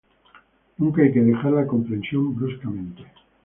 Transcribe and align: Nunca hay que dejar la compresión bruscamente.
Nunca 0.79 1.03
hay 1.03 1.13
que 1.13 1.21
dejar 1.21 1.51
la 1.53 1.67
compresión 1.67 2.35
bruscamente. 2.35 3.03